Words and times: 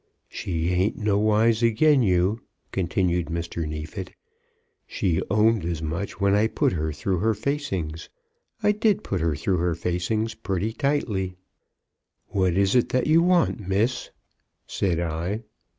"She 0.29 0.71
ain't 0.71 0.97
nowise 0.97 1.61
again 1.61 2.01
you," 2.01 2.41
continued 2.71 3.27
Mr. 3.27 3.67
Neefit. 3.67 4.11
"She 4.87 5.21
owned 5.29 5.63
as 5.63 5.83
much 5.83 6.19
when 6.19 6.33
I 6.33 6.47
put 6.47 6.73
her 6.73 6.91
through 6.91 7.19
her 7.19 7.35
facings. 7.35 8.09
I 8.63 8.71
did 8.71 9.03
put 9.03 9.21
her 9.21 9.35
through 9.35 9.57
her 9.57 9.75
facings 9.75 10.33
pretty 10.33 10.73
tightly. 10.73 11.35
'What 12.29 12.57
is 12.57 12.73
it 12.75 12.89
that 12.89 13.05
you 13.05 13.21
want, 13.21 13.59
Miss?' 13.67 14.09
said 14.65 14.99
I. 14.99 15.43